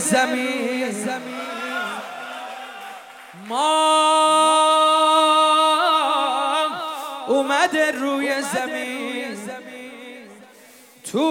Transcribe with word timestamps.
زمین. 0.00 0.90
ما 3.48 3.86
اومده 7.28 7.90
روی 7.90 8.42
زمین. 8.42 9.36
تو 11.12 11.28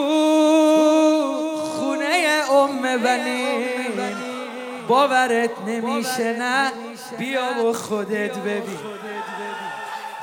خونه 1.63 2.41
ام 2.51 2.81
بنی 2.97 3.55
باورت 4.87 5.51
نمیشه 5.67 6.35
نه؟ 6.39 6.71
بیا 7.17 7.65
و 7.65 7.73
خودت 7.73 8.37
ببین. 8.37 8.79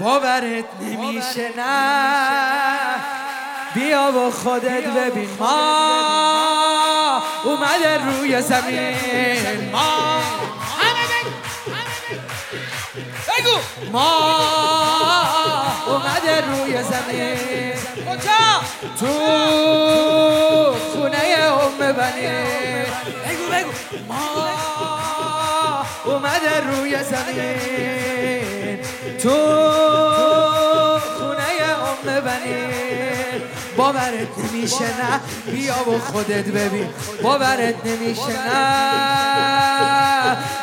باورت 0.01 0.65
نمیشه 0.81 1.51
نه؟ 1.57 3.16
بیا 3.77 4.11
و 4.17 4.31
خودت 4.31 4.87
ببین. 4.87 5.29
ما 5.39 7.23
اومده 7.45 8.05
روی 8.05 8.43
زمین. 8.43 9.71
ما 9.73 10.21
بگو. 13.29 13.59
ما 13.93 14.11
اومده 15.87 16.41
روی 16.41 16.83
زمین. 16.83 17.73
کجا؟ 18.07 18.45
تو 19.01 19.13
خونه 20.93 21.19
ام 21.19 21.93
بنی. 21.93 22.29
بگو 23.25 23.47
بگو. 23.53 23.73
ما 24.09 24.25
اومده 26.05 26.61
روی 26.61 26.97
زمین. 27.05 28.79
تو 29.23 29.37
خونه 31.19 31.51
ام 31.83 32.21
بنی. 32.21 33.26
باورت 33.77 34.29
نمیشه 34.39 34.85
نه. 34.85 35.21
بیا 35.53 35.75
و 35.91 35.99
خودت 35.99 36.45
ببین. 36.45 36.89
باورت 37.23 37.75
نمیشه 37.87 38.33
نه. 38.49 40.06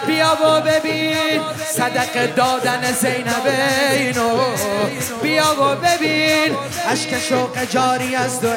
بیا 0.07 0.37
و 0.45 0.61
ببین 0.61 1.41
صدق 1.73 2.35
دادن 2.35 2.91
زینب 2.91 3.47
اینو 3.91 4.37
بیا 5.21 5.55
و 5.61 5.75
ببین 5.75 6.55
عشق 6.91 7.19
شوق 7.19 7.63
جاری 7.63 8.15
از 8.15 8.41
دو 8.41 8.49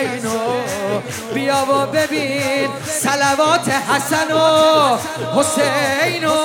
اینو 0.00 0.60
بیا 1.34 1.66
و 1.70 1.86
ببین 1.86 2.68
سلوات 2.86 3.68
حسن 3.68 4.32
و 4.32 4.98
حسینو 5.36 6.36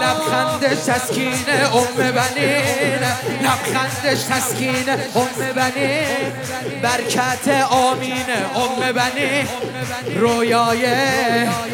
لبخندش 0.00 0.78
تسکین 0.86 1.44
ام 1.74 1.96
بنین. 1.96 3.00
لبخندش 3.42 4.22
تسکین 4.30 4.88
ام 5.14 5.52
بنین. 5.54 6.32
برکت 6.82 7.48
آمین 7.70 8.26
ام 8.54 8.92
بنین. 8.92 9.48
رویای 10.16 10.86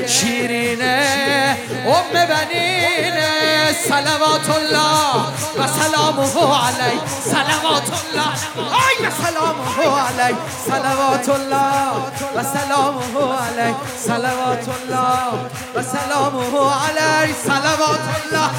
شیرین 0.07 0.82
ام 0.83 2.13
بنین 2.13 3.17
سلوات 3.89 4.49
الله 4.51 5.15
و 5.59 5.67
سلامه 5.67 6.37
علی. 6.67 7.01
سلوات 7.25 7.91
الله. 8.01 8.33
ای 8.57 9.07
و 9.07 9.11
سلامه 9.23 9.79
علی. 10.07 10.37
سلوات 10.67 11.29
الله 11.29 11.93
و 12.37 12.43
سلامه 12.43 13.17
علی. 13.47 13.75
سلوات 14.07 14.69
الله 14.69 15.33
و 15.75 15.83
سلامه 15.83 16.55
علی. 16.75 17.35
سلوات 17.47 18.07
الله 18.25 18.51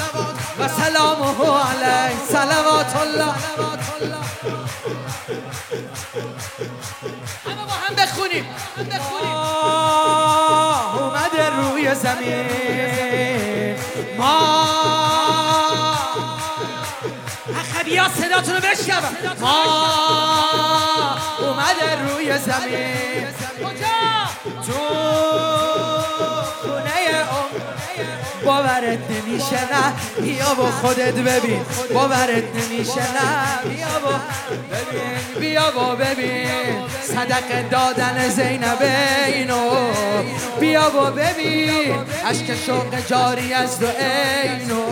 و 0.58 0.68
سلامه 0.68 1.40
علی. 1.70 2.14
سلوات 2.28 2.96
الله. 3.02 3.34
همه 7.46 7.64
با 7.66 7.72
هم 7.72 7.94
بخونیم. 7.94 8.46
روی 8.76 9.33
زمین. 11.94 13.76
ما 14.18 14.74
اخبی 17.60 17.96
ها 17.96 18.08
صداتون 18.08 18.54
رو 18.54 18.60
بشنوم. 18.60 19.16
ما 19.40 19.64
اومده 21.40 22.02
روی 22.02 22.38
زمین. 22.38 23.26
کجا؟ 23.64 24.04
تو 24.66 25.33
باورت 28.74 29.10
نمیشه 29.10 29.60
نه. 29.72 29.92
بیا 30.22 30.64
و 30.64 30.70
خودت 30.70 31.14
ببین. 31.14 31.60
باورت 31.94 32.44
نمیشه 32.54 33.00
نه. 33.00 33.70
بیا 33.70 33.86
و 34.04 34.10
ببین. 34.70 35.40
بیا 35.40 35.70
ببین. 35.94 36.88
صدق 37.02 37.68
دادن 37.70 38.28
زینب 38.28 38.82
اینو. 39.26 39.70
بیا 40.60 40.90
و 40.90 41.10
ببین. 41.10 41.94
عشق 42.26 42.54
شوق 42.66 43.06
جاری 43.08 43.52
از 43.52 43.78
دو 43.78 43.86
اینو. 43.86 44.82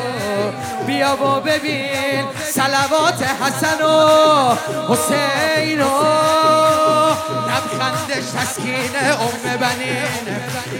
بیا 0.86 1.16
و 1.16 1.40
ببین. 1.40 2.24
سلوات 2.50 3.22
حسن 3.22 3.84
و 3.84 4.54
حسینو 4.88 5.90
لبخندش 7.82 8.24
تسکین 8.30 8.96
ام 9.20 9.56
بنین 9.56 10.36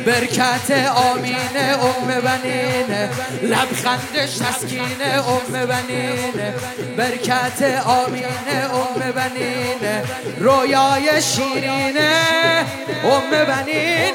برکت 0.07 0.71
آمین 0.95 1.57
ام 1.57 2.07
بنین. 2.07 3.09
لبخندش 3.43 4.39
تسکین 4.39 5.03
ام 5.03 5.67
بنین 5.67 6.55
برکت 6.97 7.63
آمین 7.85 8.49
ام 8.73 9.13
بنین. 9.13 10.03
رویای 10.39 11.23
شیرین 11.23 11.99
ام 13.05 13.31
بنین. 13.31 14.15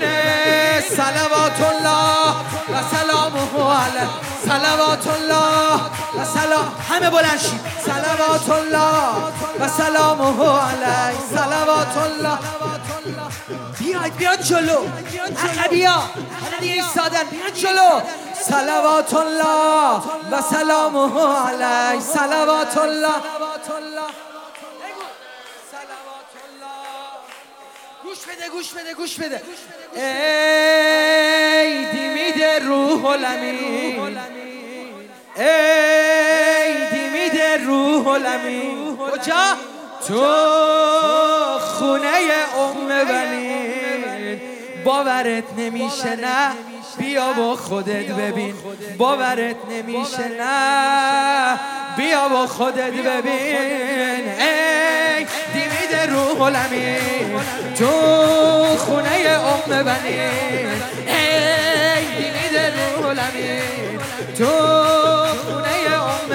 سلوات 0.97 1.61
الله 1.61 2.35
و 2.71 2.75
سلامه 2.91 3.53
علی 3.73 4.05
سلوات 4.47 4.96
الله 5.09 5.75
و 6.17 6.25
سلام. 6.33 6.75
همه 6.89 7.09
بلند 7.09 7.39
شید. 7.39 7.61
سلوات 7.85 8.49
الله 8.49 9.15
و 9.59 9.67
سلامه 9.77 10.59
علی 10.59 11.17
سلوات 11.29 11.97
الله. 11.97 12.37
بیاید 13.79 14.15
بیاد 14.17 14.41
جلو. 14.41 14.87
عقبیا 15.43 15.91
حالا 15.91 16.57
دیگه 16.59 16.73
ایستادن. 16.73 17.23
بیاد 17.23 17.53
جلو. 17.53 18.01
سلوات 18.49 19.13
الله 19.13 20.01
و 20.31 20.41
سلامه 20.53 21.37
علی 21.47 22.01
سلوات 22.01 22.77
الله. 22.77 23.13
گوش 28.03 28.19
بده 28.25 28.49
گوش 28.49 28.73
بده 28.73 28.93
گوش 28.93 29.15
بده. 29.15 29.41
ای 29.95 31.85
دیمید 31.85 32.43
روح 32.43 33.05
الامین 33.05 33.96
ای 35.37 36.73
دیمید 36.91 37.41
روح 37.67 38.07
الامین. 38.07 38.97
کجا؟ 38.97 39.43
تو 40.07 40.23
خونه 41.59 42.07
ام 42.59 42.87
بنین 42.87 44.41
باورت 44.85 45.43
نمیشه 45.57 46.15
نه؟ 46.15 46.51
بیا 46.97 47.33
با 47.33 47.55
خودت 47.55 48.05
ببین. 48.11 48.53
باورت 48.97 49.55
نمیشه 49.71 50.27
نه؟ 50.39 51.59
بیا 51.97 52.27
با 52.29 52.47
خودت 52.47 52.91
ببین. 52.93 54.27
ای 54.39 55.25
دیمید 55.53 55.95
روح 56.11 56.41
الامین. 56.41 57.39
تو 57.77 57.87
خونه 58.77 59.29
ام 59.29 59.83
بنین 59.83 60.67
ای 61.07 62.05
دیمید 62.17 62.55
روح 62.77 63.05
الامین. 63.05 63.99
تو 64.37 65.06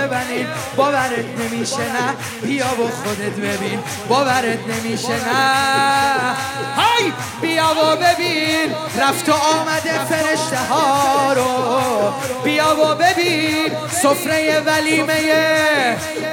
ام 0.02 0.08
بنین 0.08 0.46
باورت 0.76 1.24
نمیشه 1.38 1.78
نه. 1.78 2.14
بیا 2.42 2.66
و 2.66 2.88
خودت 2.90 3.36
ببین. 3.36 3.78
باورت 4.08 4.58
نمیشه 4.68 5.08
نه. 5.08 6.34
های 6.76 7.12
بیا 7.42 7.64
و 7.70 7.96
ببین. 7.96 8.74
رفت 9.00 9.28
و 9.28 9.32
آمده 9.32 10.04
فرشته 10.04 10.56
ها 10.70 11.32
رو. 11.32 12.12
بیا 12.44 12.76
و 12.76 12.94
ببین. 12.94 13.72
سفره 14.02 14.60
ولیمه 14.60 15.20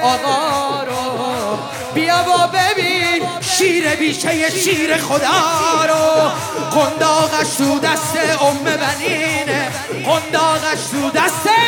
آقا 0.02 0.82
رو. 0.82 1.58
بیا 1.94 2.16
و 2.28 2.46
ببین. 2.48 3.22
شیر 3.40 3.94
بیشه 3.94 4.50
شیر 4.50 4.96
خدا 4.96 5.84
رو. 5.88 5.89
قنداقش 6.70 7.54
تو 7.58 7.78
دست 7.78 8.16
ام 8.40 8.64
بنینه. 8.64 9.70
قنداقش 10.06 10.82
تو 10.90 11.10
دسته 11.10 11.60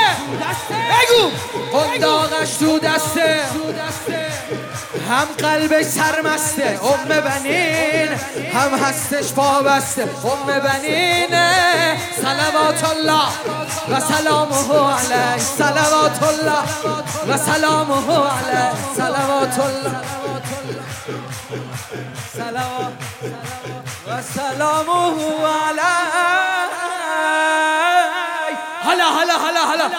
بگو. 0.69 1.31
قنداقش 1.78 2.50
تو 2.54 2.78
دسته 2.78 3.40
هم 5.10 5.26
قلبش 5.38 5.84
سرمسته 5.84 6.81
ام 6.84 7.08
بنین. 7.20 8.08
هم 8.54 8.75
هستش 8.84 9.32
پابسته 9.32 10.02
ام 10.02 10.60
بنین 10.60 11.28
سلوات 12.22 12.84
الله 12.90 13.28
و 13.90 14.00
سلامه 14.00 14.93
علی 14.93 15.40
سلوات 15.58 16.22
الله 16.22 16.62
و 17.28 17.38
سلامه 17.38 18.16
علی 18.16 18.70
سلوات 18.96 19.58
الله. 19.58 20.00
سلام 22.37 22.93
و 24.22 24.24
سلامه 24.24 24.92
علی 25.66 25.80
حالا 28.84 29.04
حالا 29.04 29.34
حالا 29.34 29.60
حالا. 29.60 29.90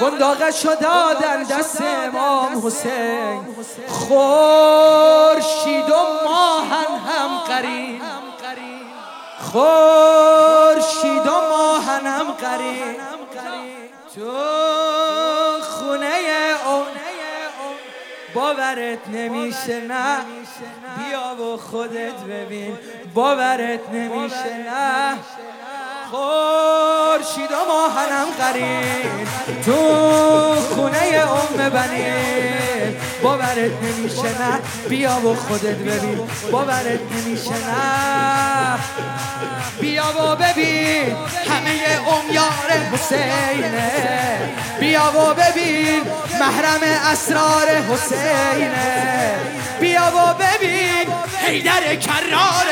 گنداغش 0.00 0.66
دادن 0.66 1.42
دست 1.42 1.80
امام 1.80 2.66
حسین. 2.66 3.40
خورشید 3.88 5.90
و 5.90 5.96
ماهن 6.24 6.98
هم 7.08 7.38
قرین. 7.38 8.02
خورشید 9.52 11.26
و 11.26 11.40
ماهن 11.50 12.06
هم 12.06 12.32
قرین. 12.32 12.96
تو 14.14 14.32
باورت 18.56 19.08
نمیشه 19.08 19.80
نه. 19.88 20.16
بیا 20.98 21.44
و 21.44 21.56
خودت 21.56 22.20
ببین. 22.30 22.78
باورت 23.14 23.80
نمیشه 23.92 24.56
نه. 24.66 25.14
خورشید 26.10 27.50
و 27.52 27.54
ماهنم 27.68 28.26
قرین 28.38 29.26
تو 29.64 29.72
خونه 30.74 30.98
ام 31.28 31.70
بنی. 31.70 32.12
باورت 33.22 33.82
نمیشه 33.82 34.22
نه. 34.42 34.60
بیا 34.88 35.16
و 35.16 35.34
خودت 35.34 35.76
ببین. 35.76 36.20
باورت 36.50 37.00
نمیشه 37.12 37.50
نه. 37.50 38.78
بیا 40.12 40.32
و 40.32 40.36
ببین 40.36 41.16
همه 41.48 42.08
امیار 42.08 42.70
حسینه. 42.92 43.90
بیا 44.80 45.12
و 45.12 45.34
ببین 45.34 46.02
محرم 46.40 46.80
اسرار 47.12 47.68
حسینه. 47.68 49.34
بیا 49.80 50.12
و 50.16 50.34
ببین 50.34 50.71
حیدر 51.46 51.96
کرار. 51.96 52.66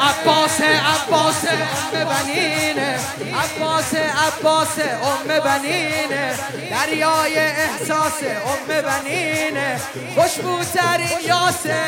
عباس 0.00 0.60
عباس 0.60 1.44
ام 1.44 2.04
بنینه 2.04 2.98
عباس 3.42 3.94
عباس 3.94 4.78
ام 4.78 5.40
بنینه 5.40 6.34
دریای 6.70 7.38
احساس 7.38 8.18
ام 8.22 8.82
بنینه 8.82 9.80
خوشبوترین 10.14 11.20
یاسه 11.26 11.80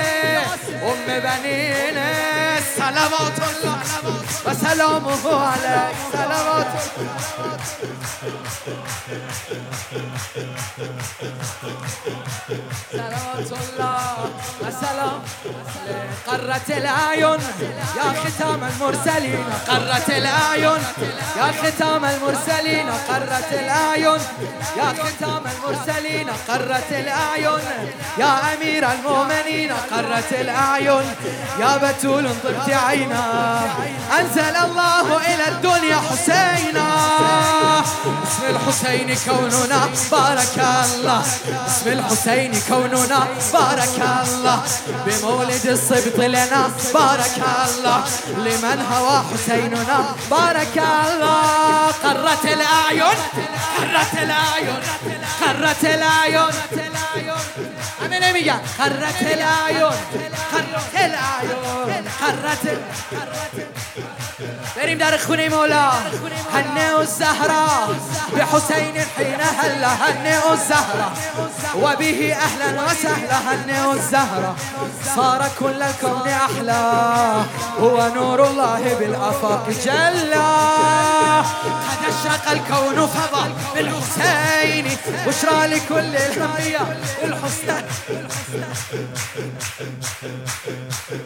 ام 0.82 1.20
بنینه 1.20 2.10
سلامات 2.76 3.38
الله 3.48 3.81
و 4.46 4.54
سلامه 4.54 5.10
علیه. 5.26 5.88
سلامات 6.12 6.66
سلامة 12.93 13.52
الله 13.70 14.31
السلام 14.69 15.23
قرة 16.26 16.76
الأعين 16.78 17.40
يا 17.96 18.12
ختام 18.25 18.64
المرسلين 18.64 19.44
قرة 19.69 20.17
الأعين 20.17 20.82
يا 21.37 21.52
ختام 21.62 22.05
المرسلين 22.05 22.87
قرة 23.08 23.49
الأعين 23.52 24.20
يا 24.76 24.88
ختام 25.02 25.43
المرسلين 25.46 26.29
قرة 26.49 26.90
الأعين 26.90 27.61
يا 28.19 28.55
أمير 28.55 28.87
المؤمنين 28.93 29.72
قرة 29.72 30.31
الأعين 30.40 31.05
يا 31.61 31.76
بتول 31.76 32.29
ضبت 32.44 32.70
عينا 32.70 33.61
أنزل 34.20 34.56
الله 34.56 35.17
إلى 35.17 35.49
الدنيا 35.49 35.96
حسين 35.96 36.66
حسینا 36.67 37.83
اسم 38.23 38.45
الحسين 38.49 39.17
كوننا 39.25 39.89
بارك 40.11 40.59
الله. 40.59 41.23
اسم 41.67 41.87
الحسين 41.87 42.53
كوننا 42.69 43.29
بارك 43.53 43.99
الله. 44.23 44.63
بمولد 45.07 45.67
الصبط 45.67 46.19
لنا 46.19 46.71
بارك 46.95 47.37
الله. 47.65 48.05
لمن 48.39 48.87
هوى 48.93 49.25
حسيننا 49.33 49.99
بارك 50.31 50.77
الله. 50.79 51.87
قرت 52.05 52.45
الأعين 52.45 53.17
قرت 53.79 54.15
الأعين 54.15 54.81
قرت 55.41 55.85
الأعين. 55.85 56.53
همه 58.03 58.19
نمیگن 58.19 58.61
قرت 58.79 59.23
الأعين 59.23 59.91
قرت 60.53 60.95
الأعين 60.95 62.05
قرت 62.21 62.79
بریم 64.77 64.99
در 64.99 65.19
خونه 65.19 65.49
مولا. 65.49 65.91
هني 66.56 66.94
والزهرة. 66.94 67.97
بحسين 68.37 68.94
حين 69.17 69.41
هلا 69.58 69.88
هني 69.88 70.38
والزهرة. 70.50 71.12
وبه 71.75 72.37
أهلا 72.47 72.82
وسهلا 72.85 73.38
هني 73.49 73.87
والزهرة. 73.87 74.56
صار 75.17 75.50
كل 75.58 75.82
الكون 75.82 76.29
أحلى. 76.29 76.82
هو 77.81 78.11
نور 78.14 78.47
الله 78.47 78.97
بالأفاق 79.00 79.69
جلّى 79.85 80.47
قد 81.91 82.03
اشرق 82.08 82.50
الكون 82.50 83.06
فضا 83.06 83.53
بالحسين 83.75 84.97
بشرى 85.26 85.67
لكل 85.67 86.17
الأنبياء 86.17 87.00
الحسنى. 87.25 87.87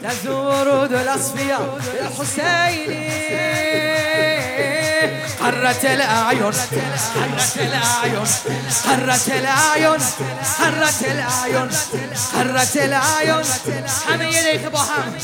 تزور 0.02 0.50
ورود 0.50 0.92
الأصفياء 0.92 1.78
الحسيني 2.00 3.49
قرت 5.50 5.84
الأعين 5.84 6.42
قرت 6.42 7.56
الأعين 7.56 8.26
قرت 8.84 9.28
الأعين 9.28 9.98
قرت 10.58 11.02
الأعين 11.02 11.68
قرت 12.34 12.76
الأعين 12.76 13.44
همه 14.08 14.24
یه 14.24 14.68
با 14.68 14.78
هم 14.78 15.14